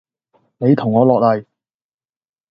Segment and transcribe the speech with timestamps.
[0.57, 1.45] 你同我落黎!